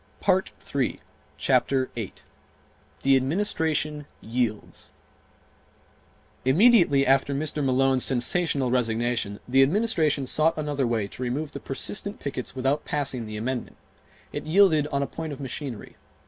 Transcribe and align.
Chapter 1.37 1.91
8 1.95 2.23
The 3.03 3.15
Administration 3.15 4.07
Yields 4.19 4.89
Immediately 6.43 7.05
after 7.05 7.35
Mr. 7.35 7.63
Malone's 7.63 8.03
sensational 8.03 8.71
resignation 8.71 9.39
the 9.47 9.61
Administration 9.61 10.25
sought 10.25 10.57
another 10.57 10.87
way 10.87 11.07
to 11.09 11.21
remove 11.21 11.51
the 11.51 11.59
persistent 11.59 12.19
pickets 12.19 12.55
without 12.55 12.83
passing 12.83 13.27
the 13.27 13.37
amendment. 13.37 13.77
It 14.33 14.47
yielded 14.47 14.87
on 14.87 15.03
a 15.03 15.05
point 15.05 15.33
of 15.33 15.39
machinery. 15.39 15.95